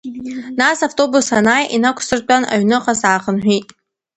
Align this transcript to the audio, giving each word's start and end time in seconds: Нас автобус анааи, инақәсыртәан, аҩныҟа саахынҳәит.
Нас 0.59 0.77
автобус 0.87 1.27
анааи, 1.37 1.65
инақәсыртәан, 1.75 2.43
аҩныҟа 2.53 2.93
саахынҳәит. 3.01 3.67